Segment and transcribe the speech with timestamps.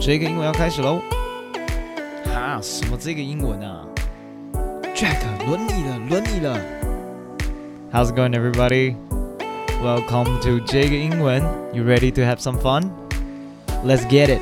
[0.00, 1.00] 这个英文要开始喽！
[2.24, 3.86] 哈，什么这个英文啊？
[4.94, 6.58] Jack，轮你了，轮你了。
[7.92, 8.96] How's it going, everybody?
[9.82, 11.42] Welcome to 这个英文。
[11.72, 12.90] You ready to have some fun?
[13.84, 14.40] Let's get it.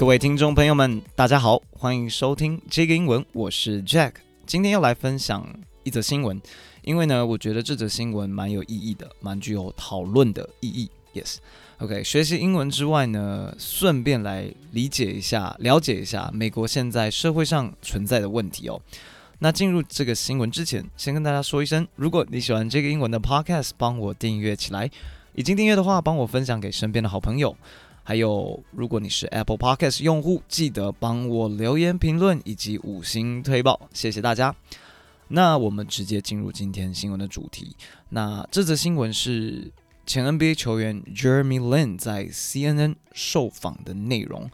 [0.00, 4.12] 各位听众朋友们，大家好，欢迎收听这个英文，我是 Jack。
[4.46, 5.46] 今天要来分享
[5.82, 6.40] 一则新闻，
[6.80, 10.90] 因为呢，我觉得这则新闻蛮有意义的，蛮具有讨论的意义。
[11.12, 18.80] Yes，OK，学习英文之外呢，顺便来理解一下、了解一下美国现在社会上存在的问题哦。
[19.40, 24.90] 那进入这个新闻之前，先跟大家说一声，如果你喜欢这个英文的 Podcast，帮我订阅起来。
[25.34, 27.54] 已经订阅的话，帮我分享给身边的好朋友。
[28.10, 34.52] 还有，如果你是 Apple Podcast 用户，记得帮我留言评论以及五星推报，谢谢大家。
[35.28, 37.76] 那我们直接进入今天新闻的主题。
[38.08, 39.70] 那这则新闻是
[40.04, 44.50] 前 NBA 球员 Jeremy Lin 在 CNN 受访的内容，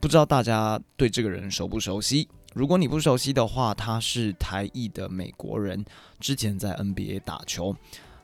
[0.00, 2.28] 不知道大家对这个人熟不熟悉？
[2.52, 5.82] 如果你不熟悉的话，他是台裔的美国人，
[6.20, 7.74] 之前在 NBA 打球。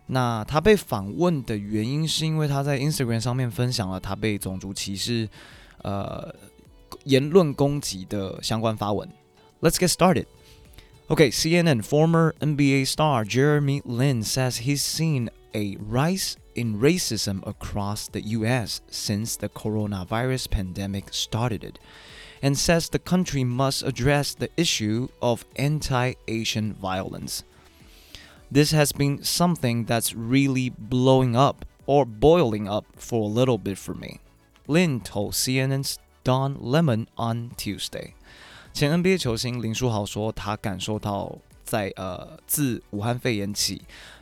[0.07, 5.29] 那他被访问的原因，是因为他在 Instagram 上面分享了他被种族歧视、
[5.83, 6.33] 呃
[7.03, 9.07] 言论攻击的相关发文。
[9.61, 10.25] Let's get started.
[11.07, 18.07] Okay, CNN former NBA star Jeremy Lin says he's seen a rise in racism across
[18.07, 21.79] the US since the coronavirus pandemic started,
[22.41, 27.43] and says the country must address the issue of anti Asian violence.
[28.53, 33.77] This has been something that's really blowing up or boiling up for a little bit
[33.77, 34.19] for me.
[34.65, 38.13] Lin told CNN's Don Lemon on Tuesday.
[38.73, 43.81] 前 NBA 球星林书豪说，他感受到在呃自武汉肺炎起，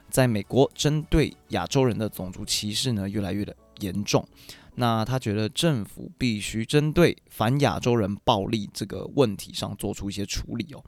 [0.10, 4.28] 在美国针对亚洲人的种族歧视呢越来越的严重。
[4.75, 10.83] 那他觉得政府必须针对反亚洲人暴力这个问题上做出一些处理哦。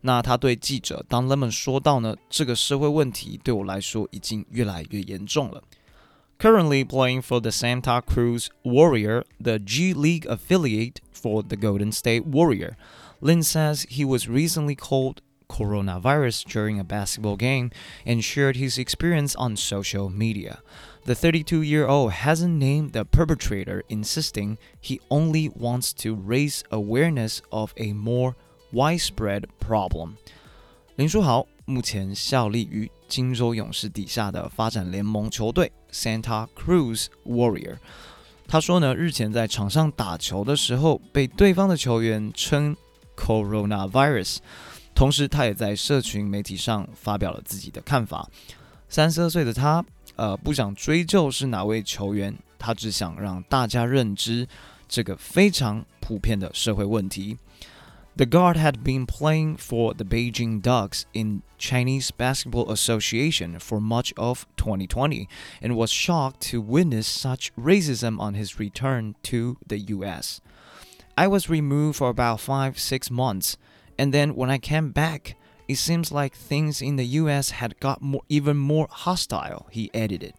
[0.00, 5.62] 那他对记者当 Lemon 说到呢，这个社会问题对我来说已经越来越严重了。
[6.38, 12.74] Currently playing for the Santa Cruz Warrior, the G League affiliate for the Golden State Warrior,
[13.20, 15.16] Lin says he was recently called
[15.49, 17.69] coronavirus during a basketball game
[18.05, 20.59] and shared his experience on social media.
[21.05, 27.41] The 32 year old hasn't named the perpetrator, insisting he only wants to raise awareness
[27.51, 28.35] of a more
[28.71, 30.15] widespread problem。
[30.95, 37.77] 林书豪目前效力于金州勇士底下的发展联盟球队 Santa Cruz Warrior。
[38.47, 42.75] 他说呢，日前在场上打球的时候，被对方的球员称
[43.15, 44.37] coronavirus。
[44.97, 48.29] 同时，他也在社群媒体上发表了自己的看法。
[48.89, 49.83] 三十二岁的他，
[50.15, 54.47] 呃，不想追究是哪位球员，他只想让大家认知
[54.87, 57.37] 这个非常普遍的社会问题。
[58.15, 64.45] The guard had been playing for the Beijing Ducks in Chinese Basketball Association for much of
[64.57, 65.27] 2020
[65.63, 70.41] and was shocked to witness such racism on his return to the US.
[71.15, 73.57] I was removed for about 5-6 months
[73.98, 75.34] And then when I came back,
[75.66, 80.30] it seems like things in the US had got more, even more hostile, he added.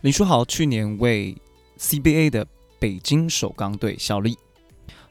[0.00, 1.36] 林书豪去年为
[1.78, 2.46] CBA 的
[2.78, 4.36] 北京首钢队效力。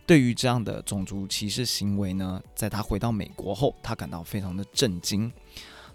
[0.07, 5.31] 对于这样的种族歧视行为呢，在他回到美国后，他感到非常的震惊。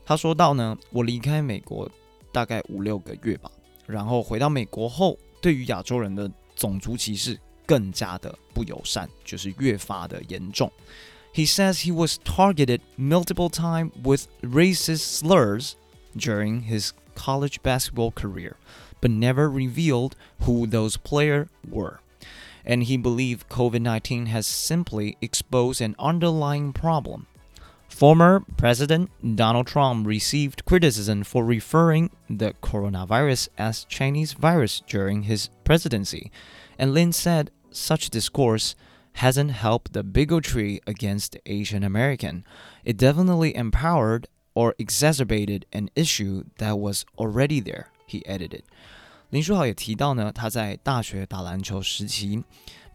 [0.07, 1.91] 他说到呢，我离开美国
[2.31, 3.51] 大概五六个月吧，
[3.87, 7.37] 然后回到美国后，对于亚洲人的种族歧视
[7.67, 10.71] 更加的不友善，就是越发的严重。
[11.34, 15.77] He says he was targeted multiple times with racist slurs
[16.17, 18.56] during his college basketball career,
[19.00, 22.00] but never revealed who those players were
[22.65, 27.27] and he believed COVID 19 has simply exposed an underlying problem.
[27.89, 35.48] Former President Donald Trump received criticism for referring the coronavirus as Chinese virus during his
[35.63, 36.33] presidency,
[36.78, 38.75] and Lin said such discourse
[39.16, 42.44] hasn't helped the bigotry against Asian American.
[42.84, 48.64] It definitely empowered or exacerbated an issue that was already there, he edited.
[49.29, 52.44] 林书豪也提到呢，他在大学打篮球时期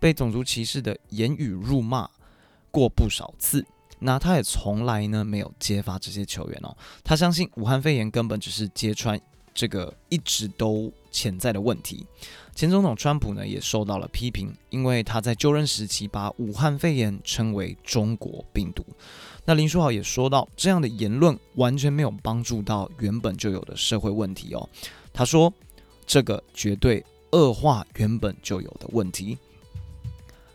[0.00, 2.10] 被种族歧视的言语辱骂
[2.70, 3.64] 过不少次。
[4.00, 6.76] 那他也从来呢没有揭发这些球员哦。
[7.02, 9.18] 他相信武汉肺炎根本只是揭穿
[9.54, 12.04] 这个一直都潜在的问题。
[12.59, 18.85] 前总统川普呢也受到了批评，因为他在就任时期把武汉肺炎称为中国病毒。
[19.45, 24.67] 那林书豪也说到，这样的言论完全没有帮助到原本就有的社会问题哦。
[25.13, 25.53] 他说，
[26.05, 27.01] 这个绝对
[27.31, 29.37] 恶化原本就有的问题。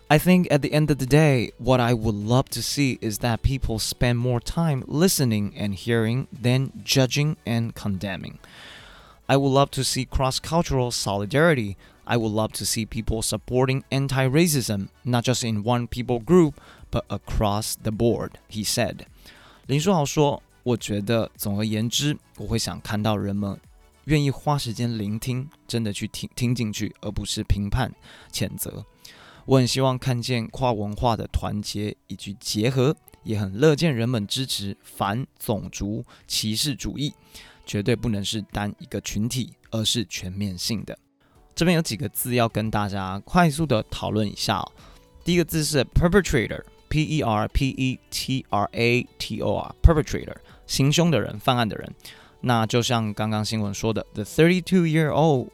[0.09, 3.21] I think at the end of the day, what I would love to see is
[3.21, 8.35] that people spend more time listening and hearing than judging and condemning.
[9.28, 11.76] I would love to see cross cultural solidarity.
[12.06, 16.54] I would love to see people supporting anti racism, not just in one people group,
[16.90, 19.06] but across the board, he said.
[19.68, 23.60] 林书豪说：“我觉得，总而言之，我会想看到人们
[24.06, 27.94] 愿意花时间聆听，真的去听听进去，而不是评判、
[28.32, 28.84] 谴责。
[29.46, 37.14] 我很希望看见跨文化的团结以及结合，也很乐见人们支持反种族歧视主义。
[37.67, 40.97] 绝对不能是单一个群体，而是全面性的。
[41.55, 44.65] 这边有几个字要跟大家快速的讨论一下。
[45.25, 51.95] 第一个字是 perpetrator，p e r p e t r a t o r，perpetrator，行凶的人，犯案的人。
[52.41, 55.49] 那就像刚刚新闻说的，the thirty-two-year-old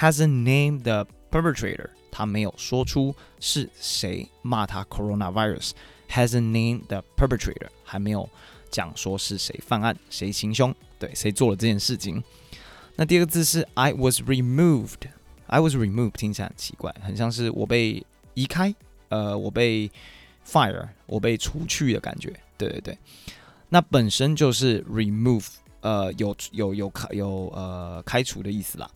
[0.00, 1.90] hasn't named the perpetrator。
[2.10, 8.28] 他没有说出是谁骂他 coronavirus，hasn't named the perpetrator，还没有
[8.70, 12.22] 讲说是谁犯案，谁行凶，对，谁做了这件事情。
[12.96, 18.04] 那第二个字是 I was removed，I was removed 听起来很奇怪，很像是我被
[18.34, 18.74] 移开，
[19.08, 19.90] 呃，我被
[20.46, 22.32] fire，我被除去的感觉。
[22.56, 22.98] 对对对，
[23.68, 25.46] 那本身就是 remove，
[25.80, 28.90] 呃，有有有开有呃开除的意思啦。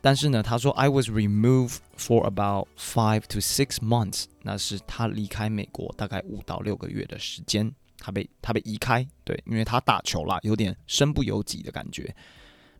[0.00, 12.12] 但是呢，他说 I was removed for about five to six months，那是他离开美国大概五到六个月的时间，他被他被移开，对，因为他打球啦，有点身不由己的感觉。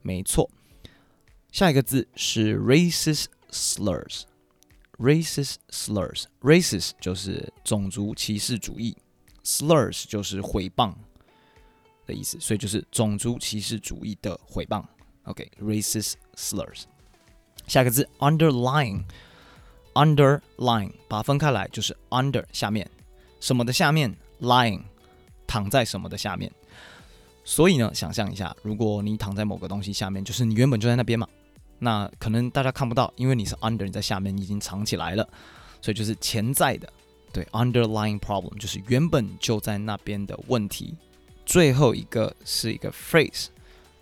[0.03, 0.51] 没错，
[1.53, 8.97] 下一个字是 racist slurs，racist slurs，racist 就是种族歧视主义
[9.45, 10.95] ，slurs 就是毁谤
[12.07, 14.83] 的意思，所以就是种族歧视主义的毁谤。
[15.25, 16.85] OK，racist slurs。
[17.67, 22.91] 下个字 underlying，underline 把它分开来就是 under 下面
[23.39, 24.83] 什么的下面 lying
[25.51, 26.49] 躺在什么的下面。
[27.43, 31.27] 所以呢，想象一下，如果你躺在某个东西下面，就是你原本就在那边嘛，
[31.81, 35.29] 那可能大家看不到，因为你是 under 你在下面，你已经藏起来了，
[35.83, 36.89] 所以就是潜在的，
[37.33, 40.95] 对 underlying problem 就是原本就在那边的问题。
[41.45, 43.47] 最后一个是一个 phrase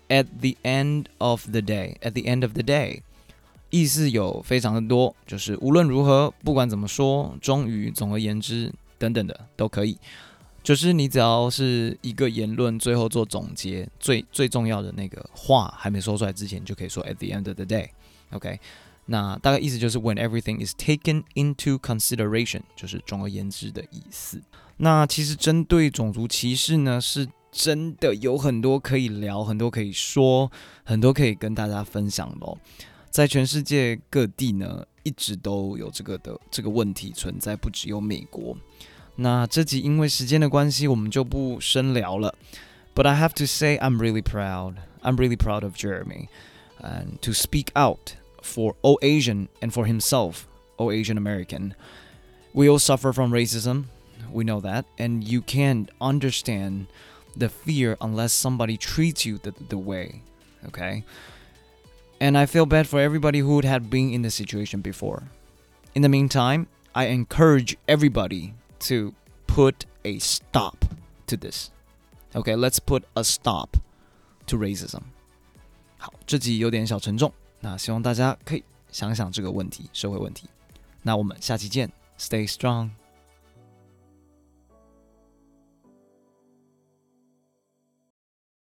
[0.09, 3.01] at the end of the day，at the end of the day。
[3.71, 9.97] 意思有非常的多，就是无论如何，不管怎么说，终于，总而言之，等等的都可以。
[10.69, 17.89] 就是你只要是一个言论，最后做总结，最最重要的那个话还没说出来之前，就可以说 at the end of the day。
[18.29, 18.59] OK，
[19.07, 24.39] 那大概意思就是 when everything is taken into consideration，就是总而言之的意思。
[24.77, 30.51] 那其实针对种族歧视呢，是真的有很多可以聊，很多可以说，
[30.83, 32.45] 很多可以跟大家分享的。
[32.45, 32.55] 哦
[33.09, 38.55] 在全世界各地呢，一直都有这个的这个问题存在，不只有美国。
[39.18, 42.34] 那这集因为时间的关系，我们就不深聊了。
[42.94, 44.74] But I have to say, I'm really proud.
[45.02, 46.28] I'm really proud of Jeremy,
[46.80, 50.46] and to speak out for all Asian and for himself,
[50.76, 51.74] all Asian American.
[52.52, 53.84] We all suffer from racism.
[54.32, 56.86] We know that, and you can't understand
[57.36, 60.22] the fear unless somebody treats you the, the way.
[60.66, 61.04] Okay.
[62.20, 65.24] And I feel bad for everybody who had been in the situation before.
[65.94, 69.12] In the meantime, I encourage everybody to
[69.46, 70.76] put a stop
[71.26, 71.70] to this.
[72.32, 73.76] Okay, let's put a stop
[74.46, 75.02] to racism.
[75.98, 80.48] 好，这集有点小沉重，那希望大家可以想想这个问题，社会问题。
[81.02, 82.90] 那我们下期见，Stay strong。